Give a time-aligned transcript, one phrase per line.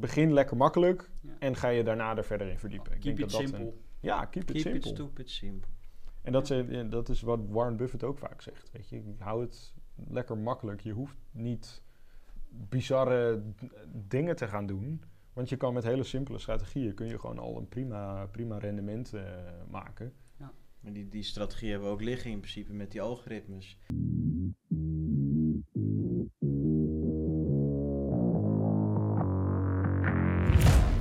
[0.00, 1.30] begin lekker makkelijk Ja.
[1.38, 2.92] en ga je daarna er verder in verdiepen.
[2.94, 3.66] Ik Keep denk it dat dat simple.
[3.72, 4.90] een- ja, keep it Keep it simple.
[5.04, 5.70] stupid simple.
[6.22, 8.70] En dat, ze- ja, dat is wat Warren Buffett ook vaak zegt.
[8.72, 9.74] Weet je, hou het
[10.08, 10.80] lekker makkelijk.
[10.80, 11.82] Je hoeft niet
[12.48, 13.42] bizarre
[14.08, 15.02] dingen te gaan doen.
[15.32, 19.12] Want je kan met hele simpele strategieën kun je gewoon al een prima, prima rendement
[19.12, 19.22] eh,
[19.70, 20.12] maken.
[20.80, 23.78] Maar die, die strategie hebben we ook liggen in principe met die algoritmes.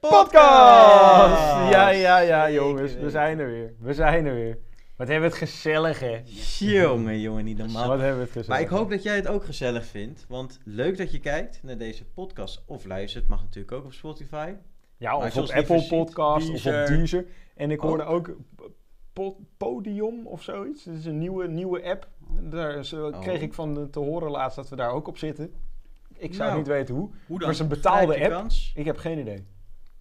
[0.00, 1.70] podcast!
[1.72, 2.94] Ja, ja, ja, jongens.
[2.94, 3.74] We zijn er weer.
[3.78, 4.58] We zijn er weer.
[4.96, 6.20] Wat hebben we het gezellig, hè?
[6.58, 7.88] Jongen, jongen, niet normaal.
[7.88, 8.48] Wat hebben we het gezellig.
[8.48, 10.24] Maar ik hoop dat jij het ook gezellig vindt.
[10.28, 13.28] Want leuk dat je kijkt naar deze podcast of luistert.
[13.28, 14.52] Mag natuurlijk ook op Spotify.
[14.96, 17.26] Ja, Maar of op Apple Podcast of op Deezer.
[17.56, 18.28] En ik hoorde Ook.
[18.28, 18.36] ook
[19.12, 20.84] po- Podium of zoiets.
[20.84, 22.08] Dat is een nieuwe, nieuwe app.
[22.40, 23.20] Daar eh, Oh.
[23.20, 25.52] kreeg ik van te horen laatst dat we daar ook op zitten.
[26.16, 26.58] Ik zou Nou.
[26.58, 27.04] niet weten hoe.
[27.04, 27.48] Hoe Maar dan?
[27.48, 28.30] het is een betaalde app.
[28.30, 28.72] kans.
[28.74, 29.46] Ik heb geen idee.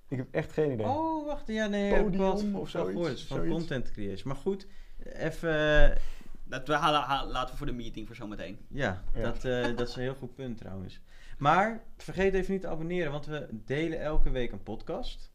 [0.10, 0.86] Ik heb echt geen idee.
[0.86, 1.48] Oh, wacht.
[1.48, 2.04] Ja, nee.
[2.04, 3.54] Podium wat of van zoiets, gehoord, Van zoiets.
[3.56, 4.28] content creation.
[4.28, 4.68] Maar goed,
[5.04, 5.98] even...
[6.44, 8.58] Dat we halen, ha- laten we voor de meeting voor zometeen.
[8.68, 9.22] Ja, Ja.
[9.22, 11.02] Dat, eh, dat is een heel goed punt trouwens.
[11.38, 15.32] Maar vergeet even niet te abonneren, want we delen elke week een podcast.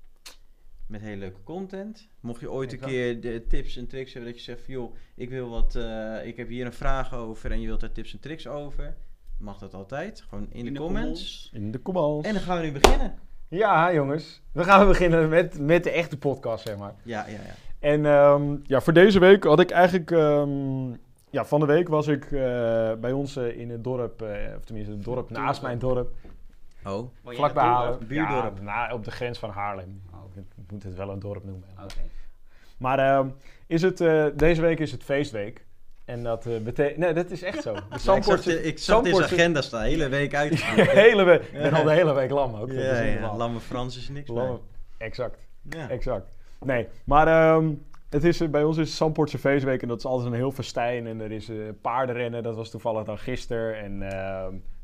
[0.87, 2.09] Met hele leuke content.
[2.21, 5.29] Mocht je ooit een keer de tips en tricks hebben dat je zegt joh, ik
[5.31, 8.21] wil wat, eh, ik heb hier een vraag over en je wilt daar tips en
[8.21, 8.97] tricks over.
[9.39, 10.21] Mag dat altijd.
[10.29, 11.51] Gewoon in, de, comments.
[11.53, 12.29] In de comments.
[12.29, 13.19] En dan gaan we nu beginnen.
[13.57, 14.43] Ja, jongens.
[14.53, 16.95] Dan gaan we beginnen met, met de echte podcast, zeg maar.
[17.03, 17.55] Ja, ja, ja.
[17.79, 20.11] En ehm, ja, voor deze week had ik eigenlijk...
[20.11, 20.91] ehm,
[21.31, 24.65] ja, van de week was ik eh, bij ons eh, in het dorp, eh, of
[24.65, 26.11] tenminste het dorp naast mijn dorp,
[26.85, 27.09] Oh.
[27.25, 28.07] Vlakbij Haarlem.
[28.07, 28.57] Buurdorp.
[28.57, 30.03] Ja, na, op de grens van Haarlem.
[30.13, 30.37] Oh.
[30.37, 31.69] Ik moet het wel een dorp noemen.
[31.83, 31.95] Oké.
[32.77, 33.29] Maar ehm,
[33.67, 35.65] is het, eh, deze week is het feestweek.
[36.05, 36.97] En dat eh, betekent...
[36.99, 37.73] Nee, dat is echt zo.
[37.75, 40.35] De Ja, ik zag, Zandpoortse- de- ik zag deze Zandpoortse- agenda staan, de hele week
[40.35, 40.51] uit.
[40.77, 41.43] De hele week.
[41.43, 42.71] Ik ben al de hele week lam ook.
[42.73, 43.37] Ja, ja.
[43.37, 44.59] Lamme Frans is niks Lamme- meer.
[44.99, 45.47] Exact.
[45.71, 45.89] Ja.
[45.89, 46.33] Exact.
[46.65, 47.71] Nee, maar ehm,
[48.11, 50.53] het is, eh, bij ons is het Zandpoortse feestweek en dat is altijd een heel
[50.53, 51.07] festijn.
[51.07, 53.77] En er is eh, paardenrennen, dat was toevallig dan gisteren.
[53.79, 53.99] En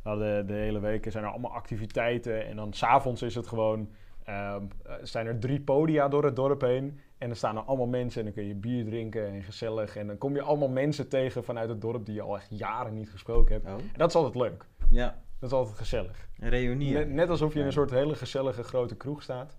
[0.05, 2.47] nou, de, de hele week zijn er allemaal activiteiten.
[2.47, 3.89] En dan s'avonds is het gewoon,
[4.25, 7.01] ehm, eh, zijn er drie podia door het dorp heen.
[7.21, 9.97] En dan staan er allemaal mensen en dan kun je bier drinken en gezellig.
[9.97, 12.95] En dan kom je allemaal mensen tegen vanuit het dorp die je al echt jaren
[12.95, 13.67] niet gesproken hebt.
[13.67, 14.65] Oh, En dat is altijd leuk.
[14.91, 15.23] ja.
[15.39, 16.29] Dat is altijd gezellig.
[16.39, 16.93] Een reunie.
[16.93, 19.57] Net, net alsof je in een soort hele gezellige grote kroeg staat.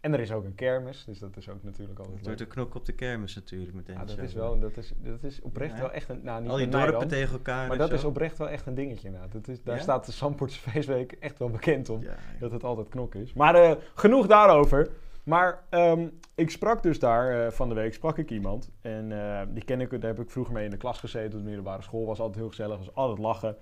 [0.00, 2.48] En er is ook een kermis, dus dat is ook natuurlijk altijd Het wordt een
[2.48, 3.94] knok op de kermis natuurlijk meteen.
[3.94, 4.22] Ja, dat zo.
[4.22, 5.80] is wel, dat is, dat is oprecht Ja.
[5.80, 7.68] wel echt een, nou niet Al die dorpen dan, tegen elkaar.
[7.68, 7.94] maar dat zo.
[7.94, 9.32] is oprecht wel echt een dingetje inderdaad.
[9.32, 9.82] Dat is, daar Ja?
[9.82, 13.32] staat de Zandpoortse feestweek echt wel bekend om, Ja, dat het altijd knok is.
[13.32, 14.90] Maar eh, genoeg daarover.
[15.30, 18.70] Maar ehm, ik sprak dus daar eh, van de week, sprak ik iemand.
[18.80, 21.38] En eh, die ken ik, daar heb ik vroeger mee in de klas gezeten op
[21.38, 22.06] de middelbare school.
[22.06, 23.56] Was altijd heel gezellig, was altijd lachen.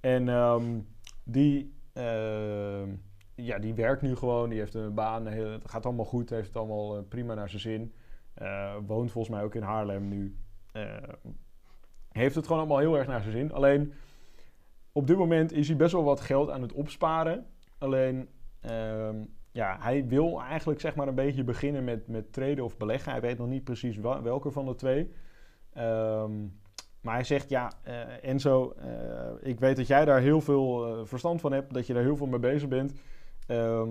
[0.00, 0.80] En ehm,
[1.24, 2.90] die, ehm,
[3.34, 6.56] ja, die werkt nu gewoon, die heeft een baan, het gaat allemaal goed, heeft het
[6.56, 7.94] allemaal eh, prima naar zijn zin.
[8.34, 10.36] Eh, woont volgens mij ook in Haarlem nu.
[10.72, 10.96] Eh,
[12.08, 13.52] heeft het gewoon allemaal heel erg naar zijn zin.
[13.52, 13.92] Alleen
[14.92, 17.46] op dit moment is hij best wel wat geld aan het opsparen.
[17.78, 18.28] Alleen
[18.60, 19.24] ehm,
[19.58, 23.12] ja, hij wil eigenlijk zeg maar een beetje beginnen met, met traden of beleggen.
[23.12, 25.10] Hij weet nog niet precies wel- welke van de twee.
[25.72, 26.32] Ehm,
[27.00, 31.04] maar hij zegt, ja, eh, Enzo, eh, ik weet dat jij daar heel veel eh,
[31.04, 32.92] verstand van hebt, dat je daar heel veel mee bezig bent.
[33.46, 33.90] Ehm,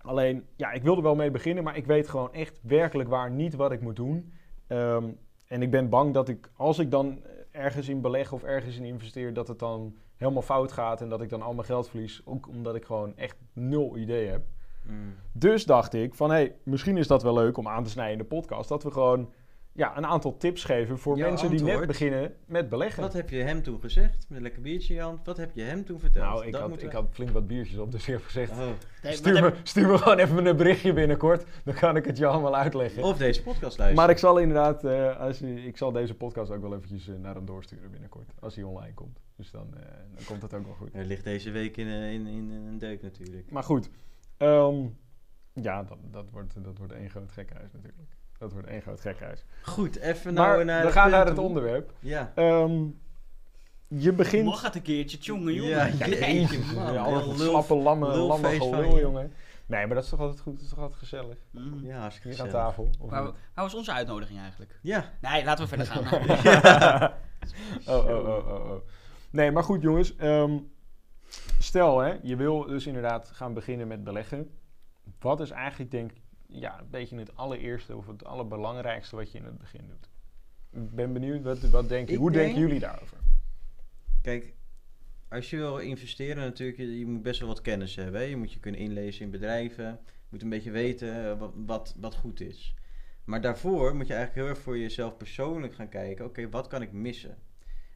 [0.00, 3.30] alleen, ja, ik wil er wel mee beginnen, maar ik weet gewoon echt werkelijk waar
[3.30, 4.32] niet wat ik moet doen.
[4.66, 5.10] Ehm,
[5.46, 8.84] en ik ben bang dat ik, als ik dan ergens in beleg of ergens in
[8.84, 12.22] investeer, dat het dan helemaal fout gaat en dat ik dan al mijn geld verlies.
[12.24, 14.42] Ook omdat ik gewoon echt nul idee heb.
[14.86, 15.14] Mm.
[15.32, 18.12] Dus dacht ik van, hé, hey, misschien is dat wel leuk om aan te snijden
[18.12, 18.68] in de podcast.
[18.68, 19.32] Dat we gewoon
[19.74, 23.02] ja, een aantal tips geven voor Jouw mensen die net beginnen met beleggen.
[23.02, 24.26] Wat heb je hem toen gezegd?
[24.28, 25.26] Met een lekker biertje in je hand.
[25.26, 26.24] Wat heb je hem toen verteld?
[26.24, 28.50] nou, ik Dat had, ik we- had flink wat biertjes op, dus ik heb gezegd...
[28.50, 28.58] Oh.
[29.02, 32.16] Nee, Stuur me, heb- stuur me gewoon even een berichtje binnenkort, dan kan ik het
[32.18, 33.02] je allemaal uitleggen.
[33.02, 33.94] Of deze podcast luisteren.
[33.94, 37.14] maar ik zal inderdaad, eh, als je, ik zal deze podcast ook wel eventjes eh,
[37.16, 39.20] naar hem doorsturen binnenkort, als hij online komt.
[39.36, 39.82] Dus dan, eh,
[40.14, 40.92] dan komt het ook wel goed.
[40.92, 43.50] Hij ligt deze week in, in, in, in een deuk natuurlijk.
[43.50, 43.90] Maar goed,
[44.42, 44.86] ehm,
[45.52, 48.08] ja, dat, dat, wordt, dat wordt één groot gekhuis natuurlijk.
[48.38, 49.44] Dat wordt één groot gekhuis.
[49.62, 51.44] Goed, even nou maar naar we gaan naar het toe.
[51.44, 51.92] onderwerp.
[52.00, 52.32] Ja.
[52.34, 52.86] Ehm,
[53.88, 54.44] je begint...
[54.44, 55.70] Mag het een keertje, jongen, jongen.
[55.70, 56.92] Ja, Ja, man.
[56.92, 59.32] Ja, al slappe, lamme, lamme gelul, jongen.
[59.66, 60.54] Nee, maar dat is toch altijd goed?
[60.54, 61.36] Dat is toch altijd gezellig?
[61.50, 61.86] Mhm.
[61.86, 62.88] Ja, hartstikke Hier aan tafel.
[62.98, 64.78] Waar was onze uitnodiging eigenlijk?
[64.82, 66.04] Ja, Nee, laten we verder gaan.
[67.96, 68.80] oh, oh, oh, oh, oh.
[69.30, 70.16] Nee, maar goed jongens.
[70.16, 70.58] ehm,
[71.58, 74.50] stel, hè, je wil dus inderdaad gaan beginnen met beleggen.
[75.18, 79.38] Wat is eigenlijk, denk ik, ja, een beetje het allereerste of het allerbelangrijkste wat je
[79.38, 80.08] in het begin doet?
[80.82, 83.16] Ik ben benieuwd, wat, wat denk je, hoe denken denk- jullie daarover?
[84.22, 84.54] Kijk,
[85.28, 88.20] als je wil investeren natuurlijk, je, je moet best wel wat kennis hebben.
[88.20, 88.26] Hè?
[88.26, 89.84] Je moet je kunnen inlezen in bedrijven.
[90.06, 92.74] Je moet een beetje weten eh, wat, wat, wat goed is.
[93.24, 96.24] Maar daarvoor moet je eigenlijk heel erg voor jezelf persoonlijk gaan kijken.
[96.24, 97.38] Oké, wat kan ik missen?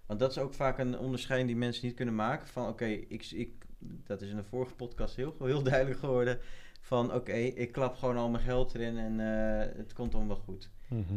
[0.06, 2.48] Want dat is ook vaak een onderscheiding die mensen niet kunnen maken.
[2.48, 6.38] Van oké, ik, ik, dat is in de vorige podcast heel, heel duidelijk geworden.
[6.80, 10.36] Van oké, ik klap gewoon al mijn geld erin en eh, het komt dan wel
[10.36, 10.70] goed.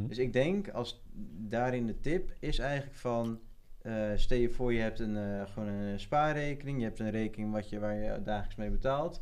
[0.07, 1.03] Dus ik denk, als
[1.47, 3.39] daarin de tip is eigenlijk van...
[3.81, 6.77] eh, stel je voor, je hebt een, eh, gewoon een spaarrekening.
[6.77, 9.21] Je hebt een rekening wat je, waar je dagelijks mee betaalt.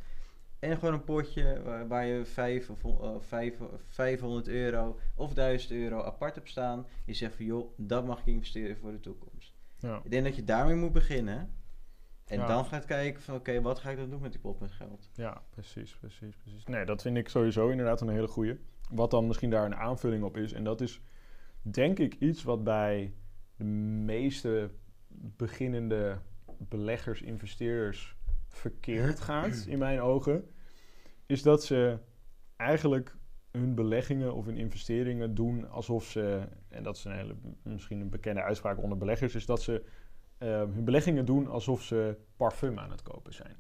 [0.59, 3.55] En gewoon een potje waar, waar je vijf of, hon- eh, vijf,
[3.87, 6.85] 500 euro of 1000 euro apart hebt staan.
[7.05, 9.36] Je zegt van, joh, dat mag ik investeren voor de toekomst.
[9.79, 10.01] Ja.
[10.03, 11.55] Ik denk dat je daarmee moet beginnen.
[12.25, 12.47] En Ja.
[12.47, 15.09] dan gaat kijken van, oké, wat ga ik dan doen met die pot met geld?
[15.13, 16.65] Ja, precies, precies, precies.
[16.65, 18.59] Nee, dat vind ik sowieso inderdaad een hele goeie.
[18.89, 20.53] Wat dan misschien daar een aanvulling op is.
[20.53, 21.01] En dat is
[21.61, 23.13] denk ik iets wat bij
[23.55, 24.71] de meeste
[25.09, 26.19] beginnende
[26.57, 28.15] beleggers, investeerders
[28.47, 30.49] verkeerd gaat, in mijn ogen.
[31.25, 31.99] Is dat ze
[32.55, 33.16] eigenlijk
[33.57, 38.09] hun beleggingen of hun investeringen doen alsof ze, en dat is een hele, misschien een
[38.09, 39.83] bekende uitspraak onder beleggers, is dat ze
[40.37, 43.55] eh, hun beleggingen doen alsof ze parfum aan het kopen zijn.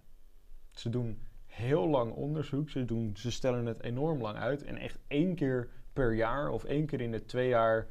[0.71, 2.69] Ze doen heel lang onderzoek.
[2.69, 4.63] Ze, doen, ze stellen het enorm lang uit.
[4.63, 7.87] En echt één keer per jaar of één keer in de twee jaar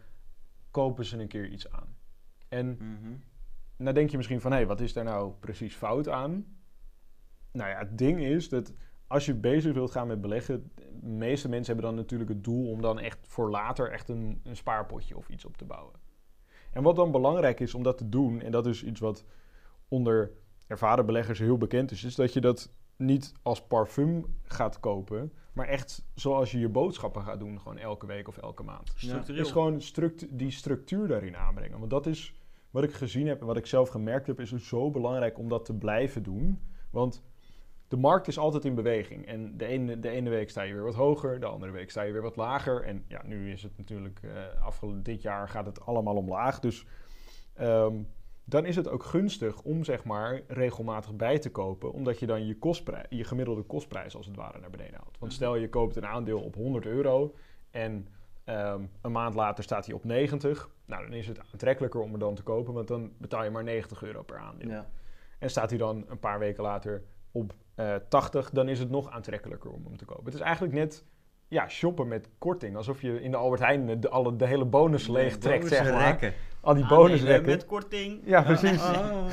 [0.71, 1.97] kopen ze een keer iets aan.
[2.49, 3.13] En Mhm.
[3.77, 6.47] nou denk je misschien van, hé, wat is daar nou precies fout aan?
[7.53, 8.73] Nou ja, het ding is dat
[9.07, 10.71] als je bezig wilt gaan met beleggen...
[10.75, 14.41] de meeste mensen hebben dan natuurlijk het doel om dan echt voor later echt een,
[14.45, 15.95] een spaarpotje of iets op te bouwen.
[16.73, 19.25] En wat dan belangrijk is om dat te doen, en dat is iets wat
[19.89, 20.31] onder
[20.67, 25.69] ervaren beleggers heel bekend is, is dat je dat niet als parfum gaat kopen, maar
[25.69, 28.93] echt zoals je je boodschappen gaat doen, gewoon elke week of elke maand.
[28.95, 29.43] Structureel.
[29.43, 31.79] Is gewoon struct- die structuur daarin aanbrengen.
[31.79, 32.35] Want dat is
[32.71, 35.49] wat ik gezien heb en wat ik zelf gemerkt heb, is het zo belangrijk om
[35.49, 36.61] dat te blijven doen.
[36.91, 37.23] Want
[37.89, 39.27] de markt is altijd in beweging.
[39.27, 42.03] En de ene, de ene week sta je weer wat hoger, de andere week sta
[42.03, 42.83] je weer wat lager.
[42.83, 46.61] En ja, nu is het natuurlijk, eh afgelopen dit jaar gaat het allemaal omlaag.
[46.61, 46.87] Dus
[47.55, 47.95] ehm,
[48.45, 51.93] dan is het ook gunstig om zeg maar regelmatig bij te kopen.
[51.93, 55.19] Omdat je dan je, kostprij- je gemiddelde kostprijs als het ware naar beneden haalt.
[55.19, 57.35] Want stel je koopt een aandeel op 100 euro
[57.71, 58.09] en
[58.45, 60.71] ehm, een maand later staat hij op 90.
[60.85, 63.65] Nou, dan is het aantrekkelijker om er dan te kopen, want dan betaal je maar
[63.65, 64.69] 90 euro per aandeel.
[64.69, 64.87] Ja.
[65.39, 67.03] En staat hij dan een paar weken later
[67.33, 70.25] op eh 80, dan is het nog aantrekkelijker om hem te kopen.
[70.25, 71.05] Het is eigenlijk net
[71.49, 72.77] ja, shoppen met korting.
[72.77, 76.09] Alsof je in de Albert Heijn de, alle, de hele bonus leeg trekt, zeg maar.
[76.09, 76.33] Rekken.
[76.61, 77.47] Al die Aandelen bonusrekken.
[77.47, 78.21] met korting.
[78.25, 78.83] Ja, precies.
[78.83, 79.27] Oh.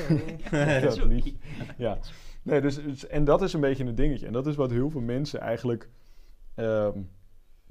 [0.82, 1.14] Dat Sorry.
[1.14, 1.34] liedje.
[1.78, 1.98] Ja.
[2.44, 4.26] Nee, dus, dus- en dat is een beetje een dingetje.
[4.28, 5.90] En dat is wat heel veel mensen eigenlijk
[6.56, 7.00] ehm,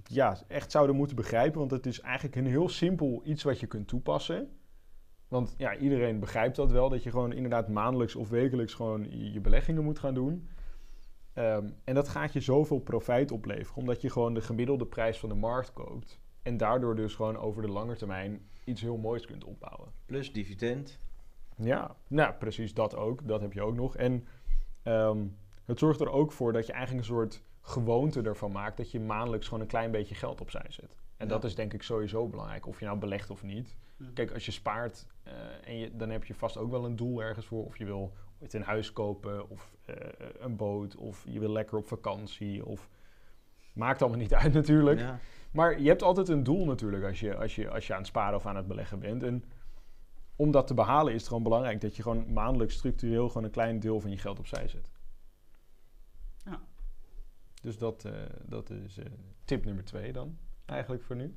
[0.05, 1.59] ja, echt zouden moeten begrijpen.
[1.59, 4.49] Want het is eigenlijk een heel simpel iets wat je kunt toepassen.
[5.29, 6.89] Want ja, iedereen begrijpt dat wel.
[6.89, 10.49] Dat je gewoon inderdaad maandelijks of wekelijks gewoon je beleggingen moet gaan doen.
[11.33, 13.77] Ehm, en dat gaat je zoveel profijt opleveren.
[13.77, 16.21] Omdat je gewoon de gemiddelde prijs van de markt koopt.
[16.43, 19.93] En daardoor dus gewoon over de lange termijn iets heel moois kunt opbouwen.
[20.07, 20.99] Plus dividend.
[21.57, 23.29] Ja, nou precies dat ook.
[23.29, 23.97] Dat heb je ook nog.
[23.97, 24.27] En
[24.83, 25.27] ehm,
[25.65, 29.01] het zorgt er ook voor dat je eigenlijk een soort gewoonte ervan maakt dat je
[29.01, 30.95] maandelijks gewoon een klein beetje geld opzij zet.
[31.17, 31.33] En Ja.
[31.33, 33.77] dat is denk ik sowieso belangrijk, of je nou belegt of niet.
[33.97, 34.13] Hm.
[34.13, 35.33] Kijk, als je spaart eh,
[35.65, 37.65] en je, dan heb je vast ook wel een doel ergens voor.
[37.65, 38.13] Of je wil
[38.43, 39.97] het een huis kopen, of eh,
[40.39, 42.67] een boot, of je wil lekker op vakantie.
[42.67, 42.89] Of
[43.73, 44.99] maakt allemaal niet uit natuurlijk.
[44.99, 45.19] Ja.
[45.53, 48.09] Maar je hebt altijd een doel natuurlijk als je, als, je, als je aan het
[48.09, 49.23] sparen of aan het beleggen bent.
[49.23, 49.45] En
[50.37, 53.51] om dat te behalen is het gewoon belangrijk dat je gewoon maandelijks structureel gewoon een
[53.51, 54.91] klein deel van je geld opzij zet.
[56.45, 56.61] Ja.
[57.63, 59.05] Dus dat, eh, dat is eh,
[59.45, 61.35] tip nummer twee dan, eigenlijk voor nu.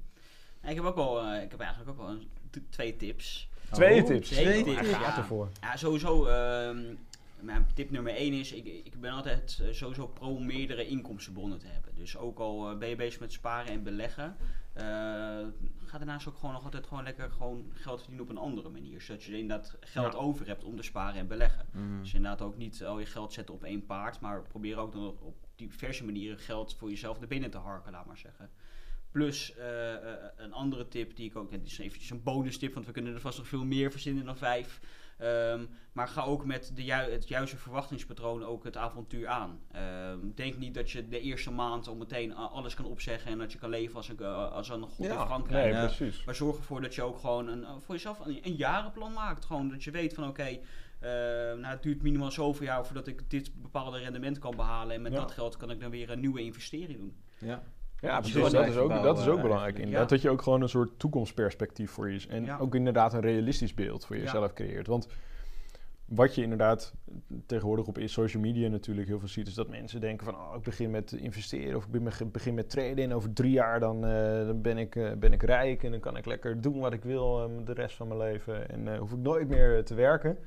[0.62, 2.30] Ik heb ook wel, eh, ik heb eigenlijk ook wel een,
[2.70, 3.50] twee tips.
[3.72, 4.30] Twee Oh, tips.
[4.30, 5.18] twee tips, gaat ja.
[5.18, 5.50] ervoor.
[5.62, 6.26] Ja, sowieso.
[6.26, 6.96] ehm,
[7.40, 11.60] mijn tip nummer één is, ik, ik ben altijd eh, sowieso pro om meerdere inkomstenbronnen
[11.60, 11.92] te hebben.
[11.96, 14.36] Dus ook al eh, ben je bezig met sparen en beleggen,
[14.74, 14.84] eh,
[15.86, 19.02] ga daarnaast ook gewoon nog altijd gewoon lekker gewoon geld verdienen op een andere manier.
[19.02, 20.20] Zodat je inderdaad geld Ja.
[20.20, 21.66] over hebt om te sparen en beleggen.
[21.72, 22.00] Mhm.
[22.00, 25.16] Dus inderdaad ook niet al je geld zetten op één paard, maar probeer ook dan
[25.22, 28.50] op diverse manieren geld voor jezelf naar binnen te harken, laat maar zeggen.
[29.16, 30.00] Plus eh, eh,
[30.36, 32.92] een andere tip die ik ook, en die is eventjes een bonus tip, want we
[32.92, 34.80] kunnen er vast nog veel meer verzinnen dan vijf.
[35.18, 39.60] Ehm, maar ga ook met de ju het juiste verwachtingspatroon ook het avontuur aan.
[39.72, 43.52] Ehm, denk niet dat je de eerste maand al meteen alles kan opzeggen en dat
[43.52, 45.64] je kan leven als een, eh, als een god Frankrijk.
[45.66, 45.86] nee, Ja.
[45.86, 46.24] precies.
[46.24, 49.46] Maar zorg ervoor dat je ook gewoon een, voor jezelf een, een jarenplan maakt.
[49.46, 50.60] Gewoon dat je weet van oké, eh,
[51.00, 54.96] nou, het duurt minimaal zoveel jaar voordat ik dit bepaalde rendement kan behalen.
[54.96, 55.20] En met Ja.
[55.20, 57.16] dat geld kan ik dan weer een nieuwe investering doen.
[57.38, 57.64] Ja.
[58.02, 58.52] Ja, precies.
[58.52, 59.78] Dat is ook, dat is ook belangrijk.
[59.80, 62.28] Inderdaad, dat je ook gewoon een soort toekomstperspectief voor je is.
[62.28, 62.58] En Ja.
[62.58, 64.88] ook inderdaad een realistisch beeld voor jezelf creëert.
[64.88, 65.08] Want
[66.06, 66.94] wat je inderdaad
[67.46, 70.64] tegenwoordig op social media natuurlijk heel veel ziet, is dat mensen denken van, oh, ik
[70.64, 74.62] begin met investeren of ik begin- met traden en over drie jaar dan, eh, dan
[74.62, 77.44] ben, ik, eh, ben ik rijk en dan kan ik lekker doen wat ik wil
[77.44, 80.38] eh, de rest van mijn leven en hoef ik nooit meer te werken.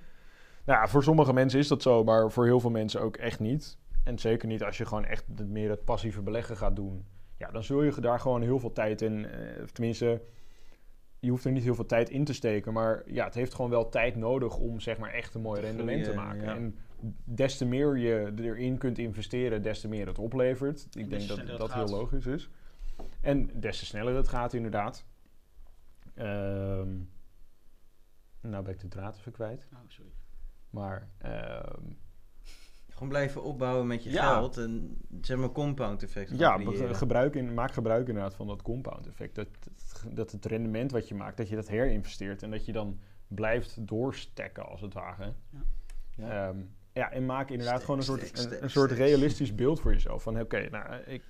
[0.65, 3.41] Nou, ja, voor sommige mensen is dat zo, maar voor heel veel mensen ook echt
[3.41, 3.79] niet.
[4.05, 7.05] En zeker niet als je gewoon echt meer het passieve beleggen gaat doen.
[7.39, 9.27] Ja, dan zul je daar gewoon heel veel tijd in,
[9.63, 10.23] of tenminste,
[11.19, 13.71] je hoeft er niet heel veel tijd in te steken, maar ja, het heeft gewoon
[13.71, 16.43] wel tijd nodig om zeg maar echt een mooi rendement te maken.
[16.43, 16.55] ja.
[16.55, 16.79] En
[17.25, 20.87] des te meer je erin kunt investeren, des te meer het oplevert.
[20.91, 22.51] Ik denk dat dat heel logisch is.
[23.21, 25.05] En des te sneller het gaat inderdaad.
[26.15, 26.89] Ehm
[28.41, 29.69] nou ben ik de draad even kwijt.
[29.73, 30.11] Oh, sorry.
[30.71, 31.83] Maar ehm,
[32.99, 34.35] Gewoon blijven opbouwen met je Ja.
[34.35, 36.59] geld en zeg maar compound effect ja,
[36.93, 39.35] gebruik in, maak gebruik inderdaad van dat compound effect.
[39.35, 39.49] Dat,
[40.11, 42.43] dat, het rendement wat je maakt, dat je dat herinvesteert.
[42.43, 45.33] En dat je dan blijft doorstekken als het ware.
[46.17, 46.49] Ja.
[46.49, 46.57] Ehm,
[46.93, 49.81] ja, en maak inderdaad Stek, gewoon een soort, stek, een, stek, een soort realistisch beeld
[49.81, 50.23] voor jezelf.
[50.23, 51.23] Van oké, nou, ik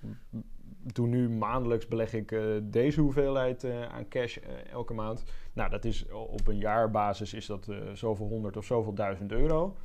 [0.92, 5.24] doe nu maandelijks beleg ik eh, deze hoeveelheid eh, aan cash eh, elke maand.
[5.52, 9.76] Nou, dat is op een jaarbasis is dat eh, zoveel honderd of zoveel duizend euro.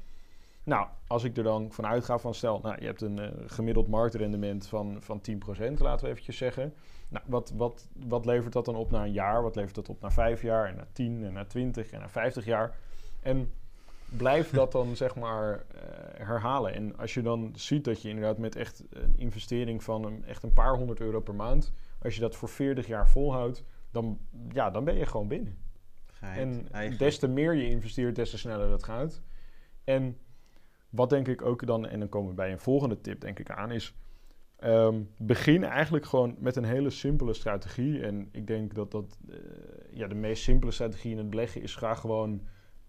[0.63, 3.87] Nou, als ik er dan van uitga van stel, nou, je hebt een eh, gemiddeld
[3.87, 6.73] marktrendement van, van 10%, laten we eventjes zeggen.
[7.09, 9.43] Nou, wat, wat, wat levert dat dan op na een jaar?
[9.43, 12.09] Wat levert dat op na vijf jaar en na 10 en na 20 en na
[12.09, 12.77] 50 jaar?
[13.21, 13.53] En
[14.17, 15.81] blijf dat dan zeg maar eh,
[16.27, 16.73] herhalen.
[16.73, 20.43] En als je dan ziet dat je inderdaad met echt een investering van een, echt
[20.43, 24.69] een paar honderd euro per maand, als je dat voor 40 jaar volhoudt, dan, ja,
[24.69, 25.57] dan ben je gewoon binnen.
[26.05, 26.99] Geheid, En eigenlijk.
[26.99, 29.21] des te meer je investeert, des te sneller dat gaat.
[29.83, 30.17] En
[30.93, 33.49] wat denk ik ook dan, en dan komen we bij een volgende tip denk ik
[33.49, 33.95] aan, is
[34.55, 38.01] ehm, begin eigenlijk gewoon met een hele simpele strategie.
[38.03, 39.35] En ik denk dat dat eh,
[39.91, 42.41] ja, de meest simpele strategie in het beleggen is ga gewoon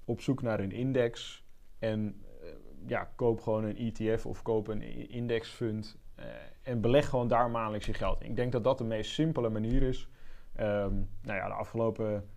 [0.04, 1.44] op zoek naar een index.
[1.78, 2.48] En eh,
[2.86, 5.98] ja, koop gewoon een ETF of koop een indexfund.
[6.14, 6.24] eh,
[6.62, 8.22] en beleg gewoon daar maandelijks je geld.
[8.22, 10.08] Ik denk dat dat de meest simpele manier is.
[10.54, 12.28] Ehm, nou ja, de afgelopen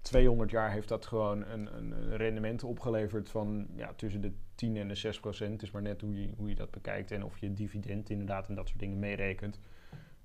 [0.00, 4.88] 200 jaar heeft dat gewoon een, een rendement opgeleverd van ja, tussen de 10 en
[4.88, 5.52] de 6 procent.
[5.52, 8.48] Het is maar net hoe je, hoe je dat bekijkt en of je dividend inderdaad
[8.48, 9.60] en dat soort dingen meerekent.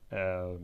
[0.07, 0.61] Ehm,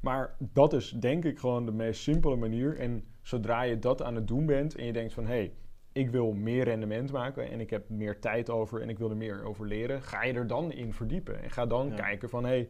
[0.00, 2.78] maar dat is denk ik gewoon de meest simpele manier.
[2.78, 5.52] En zodra je dat aan het doen bent en je denkt van hé, hey,
[5.92, 9.16] ik wil meer rendement maken en ik heb meer tijd over en ik wil er
[9.16, 11.42] meer over leren, ga je er dan in verdiepen.
[11.42, 11.94] En ga dan Ja.
[11.94, 12.68] kijken van hé, hey,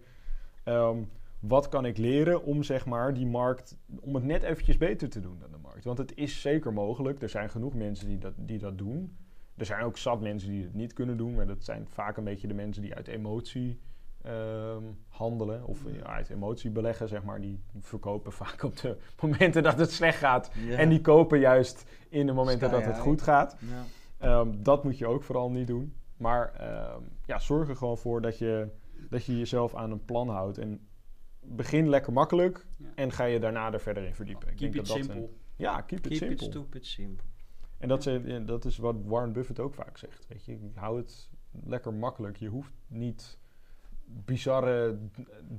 [0.65, 1.03] ehm,
[1.41, 5.21] wat kan ik leren om zeg maar die markt, om het net eventjes beter te
[5.21, 5.85] doen dan de markt.
[5.85, 7.23] Want het is zeker mogelijk.
[7.23, 9.17] Er zijn genoeg mensen die dat, die dat doen.
[9.57, 12.25] Er zijn ook zat mensen die het niet kunnen doen, maar dat zijn vaak een
[12.25, 13.81] beetje de mensen die uit emotie
[14.23, 17.41] ehm, handelen of ja, uit emotie beleggen, zeg maar.
[17.41, 20.77] Die verkopen vaak op de momenten dat het slecht gaat Ja.
[20.77, 23.57] en die kopen juist in de momenten Sky dat het goed gaat.
[23.59, 23.85] Ja.
[24.19, 25.95] Ehm, dat moet je ook vooral niet doen.
[26.17, 28.69] Maar ehm, ja, zorg er gewoon voor dat je,
[29.11, 30.59] dat je jezelf aan een plan houdt.
[30.59, 30.87] En
[31.41, 34.49] begin lekker makkelijk en ga je daarna er verder in verdiepen.
[34.51, 35.23] Ik Keep denk it dat dat simple.
[35.29, 36.47] een- ja, keep, it Keep it simple.
[36.47, 37.27] stupid simple.
[37.79, 40.27] En dat, is- ja, dat is wat Warren Buffett ook vaak zegt.
[40.29, 41.31] Weet je, hou het
[41.65, 42.37] lekker makkelijk.
[42.37, 43.39] Je hoeft niet
[44.05, 44.99] bizarre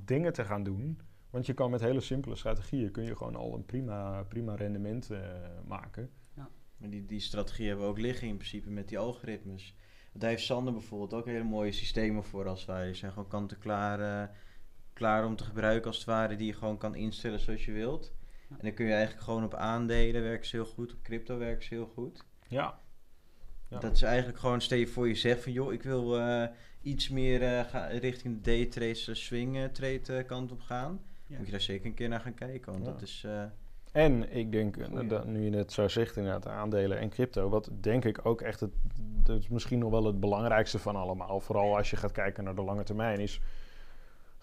[0.06, 1.00] dingen te gaan doen.
[1.30, 5.10] Want je kan met hele simpele strategieën kun je gewoon al een prima, prima rendement
[5.10, 5.20] eh,
[5.68, 6.10] maken.
[6.78, 9.76] Maar die, die strategie hebben we ook liggen in principe met die algoritmes.
[10.14, 12.86] Daar heeft Sander bijvoorbeeld ook hele mooie systemen voor als het ware.
[12.86, 14.36] Die zijn gewoon kant-en-klaar eh,
[14.94, 16.36] klaar om te gebruiken als het ware.
[16.36, 18.14] Die je gewoon kan instellen zoals je wilt.
[18.50, 20.94] En dan kun je eigenlijk gewoon op aandelen werken ze heel goed.
[20.94, 22.24] Op crypto werken ze heel goed.
[22.48, 22.80] Ja.
[23.70, 23.80] Ja.
[23.80, 26.44] Dat is eigenlijk gewoon, stel je voor je zegt van joh, ik wil eh,
[26.82, 31.00] iets meer eh, ga, richting de day-trade swing eh, trade kant op gaan.
[31.28, 31.38] Ja.
[31.38, 32.72] Moet je daar zeker een keer naar gaan kijken.
[32.72, 32.92] Want Ja.
[32.92, 33.24] dat is...
[33.26, 33.44] eh,
[33.92, 38.06] En ik denk, dat, nu je het zo zegt inderdaad, aandelen en crypto, wat denk
[38.06, 38.72] ik ook echt, het,
[39.24, 42.56] dat is misschien nog wel het belangrijkste van allemaal, vooral als je gaat kijken naar
[42.56, 43.42] de lange termijn, is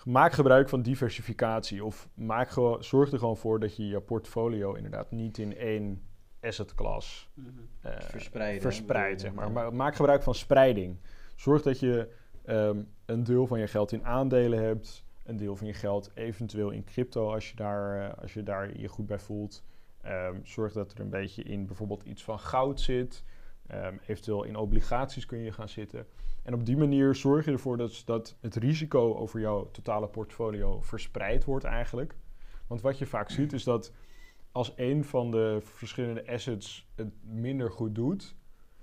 [0.04, 4.72] maak gebruik van diversificatie of maak gewoon, zorg er gewoon voor dat je je portfolio
[4.74, 6.02] inderdaad niet in één
[6.40, 7.48] asset class Mhm.
[7.80, 9.50] eh, Verspreiden, verspreidt, zeg maar.
[9.52, 10.96] Maar maak gebruik van spreiding.
[11.36, 12.08] Zorg dat je
[12.44, 16.70] ehm, een deel van je geld in aandelen hebt, een deel van je geld eventueel
[16.70, 19.62] in crypto als je daar, eh, als je daar je goed bij voelt.
[20.02, 23.24] Ehm, zorg dat er een beetje in bijvoorbeeld iets van goud zit.
[23.66, 26.06] Ehm, eventueel in obligaties kun je gaan zitten.
[26.44, 30.80] En op die manier zorg je ervoor dat, dat het risico over jouw totale portfolio
[30.80, 32.14] verspreid wordt eigenlijk.
[32.66, 33.92] Want wat je vaak ziet is dat
[34.52, 38.36] als een van de verschillende assets het minder goed doet,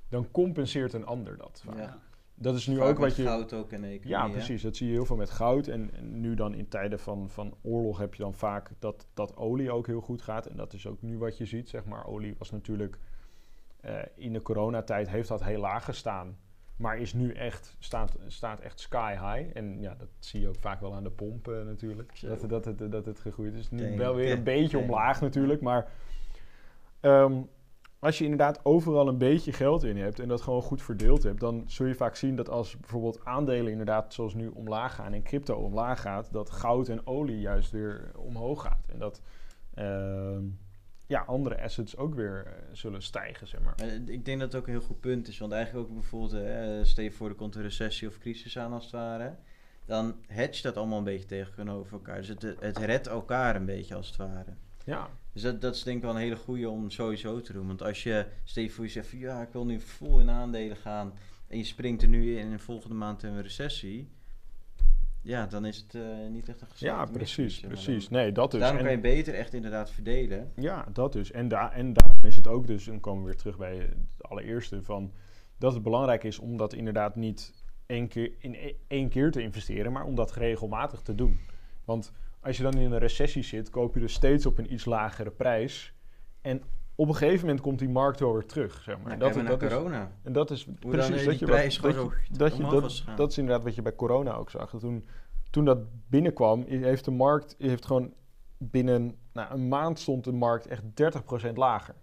[0.10, 1.62] dan compenseert een ander dat.
[1.66, 1.78] vaak.
[1.78, 2.00] Ja.
[2.36, 3.24] Dat is nu Vaak ook wat je.
[3.24, 4.08] goud ook en economie.
[4.08, 4.32] Ja, hè?
[4.32, 4.62] precies.
[4.62, 5.68] Dat zie je heel veel met goud.
[5.68, 9.38] En, en nu dan in tijden van, van oorlog heb je dan vaak dat, dat
[9.38, 10.46] olie ook heel goed gaat.
[10.46, 12.06] En dat is ook nu wat je ziet, zeg maar.
[12.06, 12.98] Olie was natuurlijk
[13.82, 16.38] eh, in de coronatijd heeft dat heel laag gestaan.
[16.76, 19.58] Maar is nu echt, staat, staat echt sky high.
[19.58, 22.12] En ja, dat zie je ook vaak wel aan de pomp eh, natuurlijk.
[22.14, 22.28] Zo.
[22.28, 23.72] Dat, dat, het, dat het gegroeid is.
[23.72, 25.62] Nu wel weer een beetje omlaag natuurlijk.
[25.62, 25.92] Maar
[27.00, 27.42] ehm,
[28.02, 31.40] als je inderdaad overal een beetje geld in hebt en dat gewoon goed verdeeld hebt,
[31.40, 35.24] dan zul je vaak zien dat als bijvoorbeeld aandelen inderdaad zoals nu omlaag gaan en
[35.24, 38.88] crypto omlaag gaat, dat goud en olie juist weer omhoog gaat.
[38.88, 39.22] En dat
[39.74, 40.44] ehm,
[41.12, 43.74] ja, andere assets ook weer eh, zullen stijgen, zeg maar.
[43.78, 45.38] Maar ik denk dat het ook een heel goed punt is.
[45.38, 48.74] Want eigenlijk ook bijvoorbeeld, eh, stel je voor er komt een recessie of crisis aan
[48.74, 49.36] als het ware.
[49.86, 52.18] Dan hedge dat allemaal een beetje tegenover elkaar.
[52.18, 54.54] Dus het, het redt elkaar een beetje als het ware.
[54.86, 57.68] Ja, Dus dat, dat is denk ik wel een hele goede om sowieso te doen.
[57.68, 60.30] Want als je, stel je voor je zegt van ja, ik wil nu vol in
[60.30, 61.14] aandelen gaan.
[61.48, 64.10] En je springt er nu in en volgende maand hebben we een recessie.
[65.24, 67.72] Ja, dan is het eh, niet echt een geslaagde ja precies, zeg maar.
[67.72, 68.10] precies.
[68.10, 68.60] Nee, dat dus.
[68.60, 70.52] Daarom En- kan je beter echt inderdaad verdelen.
[70.56, 71.32] Ja, dat dus.
[71.32, 73.78] En, da en daarom is het ook dus, en dan komen we weer terug bij
[73.78, 75.12] het allereerste, van
[75.58, 79.42] dat het belangrijk is om dat inderdaad niet één keer, in e- één keer te
[79.42, 81.40] investeren, maar om dat regelmatig te doen.
[81.86, 84.86] Want als je dan in een recessie zit, koop je dus steeds op een iets
[84.86, 85.94] lagere prijs.
[86.42, 86.62] En
[87.02, 89.18] op een gegeven moment komt die markt wel weer terug, zeg maar.
[89.18, 90.12] Dat, dat, is, corona.
[90.24, 93.32] en dat is Hoe precies dat je prijs wat, dat, je, dat, je, dat, dat
[93.32, 94.70] is inderdaad wat je bij corona ook zag.
[94.80, 95.06] Toen,
[95.50, 95.78] toen dat
[96.10, 98.14] binnenkwam, heeft de markt heeft gewoon
[98.58, 100.84] binnen nou, een maand stond de markt echt
[101.50, 101.96] 30% lager.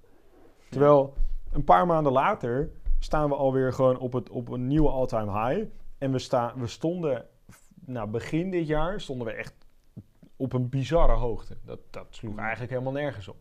[0.71, 1.15] Terwijl
[1.53, 5.71] een paar maanden later staan we alweer gewoon op, het, op een nieuwe all-time high.
[5.99, 7.27] En we, staan, we stonden,
[7.85, 9.55] nou begin dit jaar stonden we echt
[10.37, 11.57] op een bizarre hoogte.
[11.65, 12.39] Dat, dat sloeg Mm.
[12.39, 13.37] eigenlijk helemaal nergens op.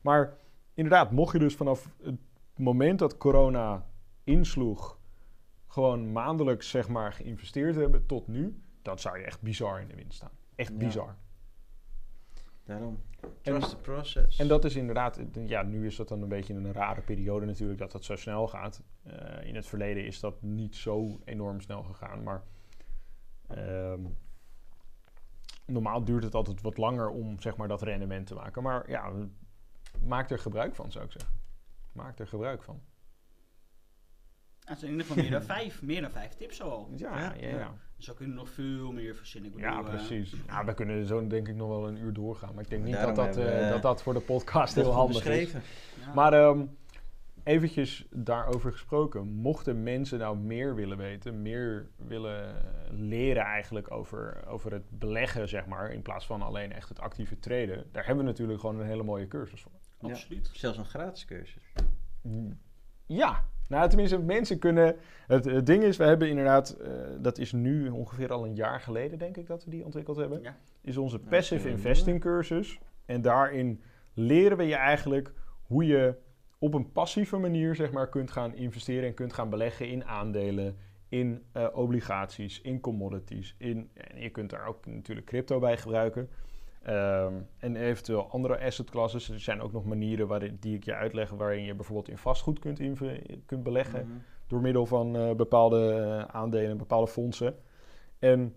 [0.00, 0.40] Maar
[0.74, 2.18] inderdaad, mocht je dus vanaf het
[2.56, 3.86] moment dat corona
[4.24, 4.98] insloeg,
[5.66, 9.94] gewoon maandelijks zeg maar geïnvesteerd hebben tot nu, dan zou je echt bizar in de
[9.94, 10.30] wind staan.
[10.54, 10.76] Echt Ja.
[10.76, 11.16] bizar.
[12.64, 12.98] Daarom.
[13.20, 14.38] En- Trust the process.
[14.38, 17.78] En dat is inderdaad, ja, nu is dat dan een beetje een rare periode natuurlijk
[17.78, 18.82] dat dat zo snel gaat.
[19.02, 22.42] Eh, in het verleden is dat niet zo enorm snel gegaan, maar
[23.48, 24.00] ehm,
[25.66, 28.62] normaal duurt het altijd wat langer om zeg maar dat rendement te maken.
[28.62, 29.12] Maar ja,
[30.04, 31.40] maak er gebruik van zou ik zeggen.
[31.92, 32.82] Maak er gebruik van.
[34.64, 36.90] Het zijn in ieder geval meer dan vijf, meer dan vijf tips al.
[36.96, 37.58] Ja, ja, Ja, ja.
[37.58, 37.74] ja.
[37.96, 39.52] Dus zo kunnen we nog veel meer verzinnen.
[39.52, 40.34] Ik Ja, bedoel, eh, precies.
[40.46, 42.54] Ja, we kunnen zo denk ik nog wel een uur doorgaan.
[42.54, 44.94] Maar ik denk niet dat dat, eh, eh, dat dat voor de podcast Dat heel
[44.94, 45.52] handig is.
[45.52, 45.58] ja.
[46.14, 46.64] Maar ehm
[47.44, 49.28] eventjes daarover gesproken.
[49.28, 52.54] Mochten mensen nou meer willen weten, meer willen
[52.90, 57.38] leren eigenlijk over, over het beleggen, zeg maar, in plaats van alleen echt het actieve
[57.38, 59.72] traden, daar hebben we natuurlijk gewoon een hele mooie cursus voor.
[60.02, 60.50] Absoluut.
[60.52, 61.72] Zelfs een gratis cursus.
[63.06, 64.96] Ja, nou tenminste, mensen kunnen.
[65.26, 68.80] Het, het ding is, we hebben inderdaad, eh, dat is nu ongeveer al een jaar
[68.80, 70.42] geleden, denk ik, dat we die ontwikkeld hebben.
[70.42, 70.56] Ja.
[70.80, 72.78] Is onze Passive Investing cursus.
[73.06, 73.82] En daarin
[74.14, 76.14] leren we je eigenlijk hoe je
[76.58, 80.76] op een passieve manier, zeg maar, kunt gaan investeren en kunt gaan beleggen in aandelen,
[81.08, 83.54] in eh, obligaties, in commodities.
[83.58, 86.28] In, en je kunt daar ook natuurlijk crypto bij gebruiken.
[86.82, 89.28] Ehm, en eventueel andere asset classes.
[89.28, 92.58] Er zijn ook nog manieren waarin, die ik je uitleg waarin je bijvoorbeeld in vastgoed
[92.58, 92.80] kunt,
[93.46, 94.16] kunt beleggen Mhm.
[94.46, 97.56] door middel van eh, bepaalde eh, aandelen, bepaalde fondsen.
[98.18, 98.54] En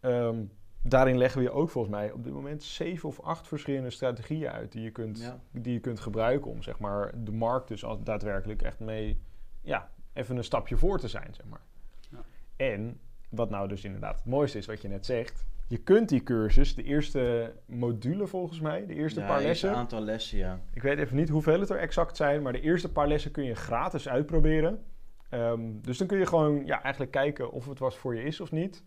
[0.00, 0.44] ehm,
[0.82, 4.50] daarin leggen we je ook volgens mij op dit moment zeven of acht verschillende strategieën
[4.50, 5.40] uit die je kunt, Ja.
[5.50, 9.20] die je kunt gebruiken om zeg maar, de markt dus daadwerkelijk echt mee,
[9.62, 11.62] ja, even een stapje voor te zijn, zeg maar.
[12.10, 12.18] Ja.
[12.56, 16.22] En wat nou dus inderdaad het mooiste is wat je net zegt, je kunt die
[16.22, 20.60] cursus, de eerste module volgens mij, de eerste Ja, paar lessen, een aantal lessen, ja.
[20.72, 23.44] ik weet even niet hoeveel het er exact zijn, maar de eerste paar lessen kun
[23.44, 24.84] je gratis uitproberen.
[25.28, 28.40] Ehm, dus dan kun je gewoon ja, eigenlijk kijken of het wat voor je is
[28.40, 28.84] of niet.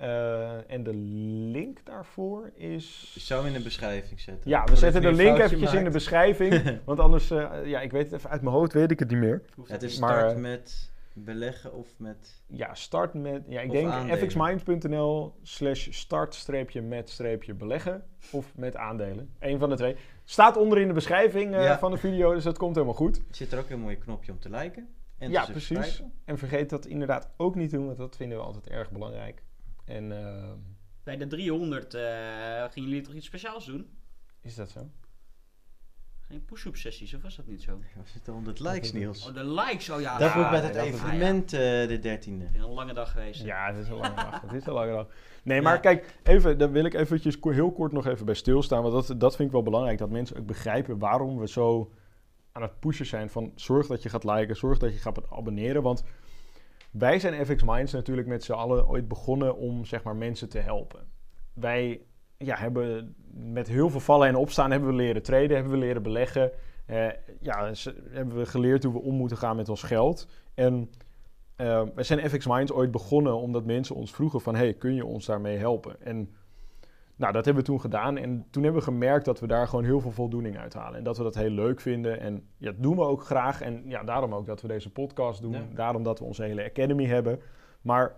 [0.00, 3.12] Eh, en de link daarvoor is.
[3.16, 4.50] Ik zou in de beschrijving zetten.
[4.50, 6.62] Ja, we zetten de link eventjes in de beschrijving.
[6.84, 9.18] want anders, eh, ja, ik weet het even uit mijn hoofd, weet ik het niet
[9.18, 9.42] meer.
[9.64, 9.98] Het is.
[9.98, 12.42] Maar, start eh, met beleggen of met...
[12.46, 13.42] Ja, start met.
[13.48, 18.04] Ja, ik denk fxmind.nl slash start-met-beleggen.
[18.32, 19.30] Of met aandelen.
[19.38, 19.96] Eén van de twee.
[20.24, 21.78] Staat onder in de beschrijving eh, Ja.
[21.78, 23.16] van de video, dus dat komt helemaal goed.
[23.16, 24.88] Er zit er ook een mooi knopje om te liken.
[25.18, 26.02] En Ja, te precies.
[26.24, 29.42] En vergeet dat inderdaad ook niet doen, want dat vinden we altijd erg belangrijk.
[29.84, 30.52] En eh,
[31.02, 32.02] Bij de 300 eh,
[32.70, 33.90] gingen jullie toch iets speciaals doen?
[34.40, 34.88] Is dat zo?
[36.30, 37.78] Geen push-up sessies, of was dat niet zo?
[37.78, 39.28] We zitten 100 likes, Niels.
[39.28, 40.18] Oh, de likes, oh ja.
[40.18, 42.56] Dat Ja, wordt met het evenement eh, de 13e.
[42.56, 43.42] Een lange dag geweest.
[43.42, 44.40] Ja, het is een lange dag.
[44.46, 45.06] Het is een lange dag.
[45.42, 45.80] Nee, maar Ja.
[45.80, 48.82] kijk, even, daar wil ik eventjes heel kort nog even bij stilstaan.
[48.82, 49.98] Want dat, dat vind ik wel belangrijk.
[49.98, 51.92] Dat mensen ook begrijpen waarom we zo
[52.52, 53.30] aan het pushen zijn.
[53.30, 55.82] Van zorg dat je gaat liken, zorg dat je gaat abonneren.
[55.82, 56.04] Want
[56.90, 60.58] wij zijn FX Minds natuurlijk met z'n allen ooit begonnen om zeg maar mensen te
[60.58, 61.00] helpen.
[61.52, 62.00] Wij
[62.44, 66.02] ja, hebben met heel veel vallen en opstaan hebben we leren traden, hebben we leren
[66.02, 66.50] beleggen.
[66.86, 67.08] Eh,
[67.40, 67.72] ja,
[68.10, 70.28] hebben we geleerd hoe we om moeten gaan met ons geld.
[70.54, 70.90] En
[71.56, 74.54] eh, we zijn FX Minds ooit begonnen omdat mensen ons vroegen van...
[74.54, 76.02] hey, kun je ons daarmee helpen?
[76.02, 76.30] En
[77.16, 78.16] nou, dat hebben we toen gedaan.
[78.16, 80.98] En toen hebben we gemerkt dat we daar gewoon heel veel voldoening uit halen.
[80.98, 82.20] En dat we dat heel leuk vinden.
[82.20, 83.60] En ja, dat doen we ook graag.
[83.60, 85.52] En ja, daarom ook dat we deze podcast doen.
[85.52, 85.66] Ja.
[85.74, 87.40] Daarom dat we onze hele academy hebben.
[87.80, 88.16] Maar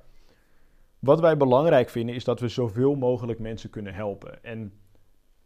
[1.02, 4.44] wat wij belangrijk vinden is dat we zoveel mogelijk mensen kunnen helpen.
[4.44, 4.72] En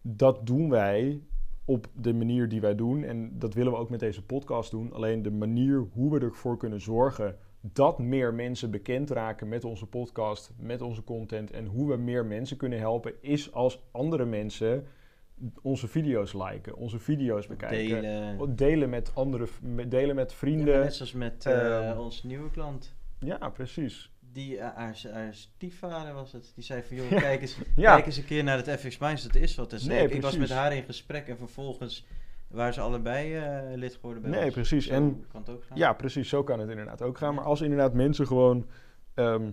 [0.03, 1.23] dat doen wij
[1.65, 3.05] op de manier die wij doen.
[3.05, 4.93] En dat willen we ook met deze podcast doen.
[4.93, 9.87] Alleen de manier hoe we ervoor kunnen zorgen dat meer mensen bekend raken met onze
[9.87, 14.87] podcast, met onze content en hoe we meer mensen kunnen helpen, is als andere mensen
[15.63, 18.03] onze video's liken, onze video's bekijken.
[18.03, 18.57] Delen.
[18.57, 19.47] Delen met andere,
[19.89, 20.79] delen met Ja, vrienden.
[20.81, 22.95] net zoals met eh, Ehm, onze nieuwe klant.
[23.19, 24.16] Ja, precies.
[24.37, 26.53] Die, eh, haar, haar stiefvader was het.
[26.55, 27.95] Die zei van, joh, kijk eens, Ja.
[27.95, 29.23] kijk eens een keer naar het FX Minds.
[29.23, 29.71] Dat is wat.
[29.71, 32.07] Dus Nee, ik, ik was met haar in gesprek en vervolgens
[32.49, 34.55] waren ze allebei eh, lid geworden bij Nee, ons.
[34.55, 34.87] precies.
[34.87, 35.77] Zo En- kan het ook gaan.
[35.79, 36.29] Ja, precies.
[36.29, 37.35] Zo kan het inderdaad ook gaan.
[37.35, 38.67] Maar als inderdaad mensen gewoon
[39.15, 39.51] ehm,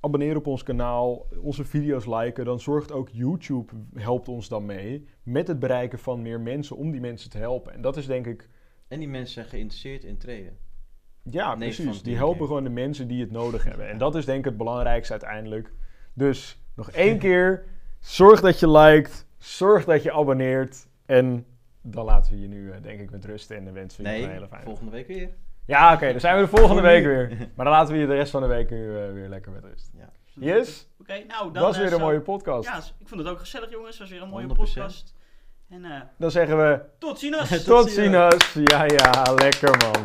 [0.00, 5.06] abonneren op ons kanaal, onze video's liken, dan zorgt ook YouTube, helpt ons dan mee
[5.22, 7.72] met het bereiken van meer mensen om die mensen te helpen.
[7.74, 8.48] En dat is denk ik,
[8.88, 10.56] En die mensen zijn geïnteresseerd in traden.
[11.30, 13.88] Ja precies, die helpen gewoon de mensen die het nodig hebben.
[13.88, 15.72] En dat is denk ik het belangrijkste uiteindelijk.
[16.14, 17.64] Dus nog één keer,
[18.00, 21.46] zorg dat je liked, zorg dat je abonneert en
[21.82, 24.14] dan laten we je nu eh, denk ik met rust en dan wensen we je
[24.16, 25.30] Nee, een hele fijne volgende week weer.
[25.66, 27.28] Ja, oké, dan zijn we de volgende week weer.
[27.54, 29.64] Maar dan laten we je de rest van de week nu eh, weer lekker met
[29.64, 29.90] rust.
[29.96, 30.10] Ja.
[30.34, 31.52] Yes, Oké, nou dan...
[31.52, 32.68] dat was eh, weer een zo- mooie podcast.
[32.68, 33.90] Ja, ik vond het ook gezellig jongens.
[33.90, 34.52] Het was weer een mooie 100%.
[34.52, 35.14] podcast.
[35.68, 37.64] En eh, Dan zeggen we tot ziens!
[37.64, 38.52] tot ziens.
[38.54, 40.04] Ja, ja, lekker man.